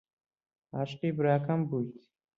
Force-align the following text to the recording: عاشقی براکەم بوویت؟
عاشقی 0.77 1.09
براکەم 1.17 1.61
بوویت؟ 1.69 1.95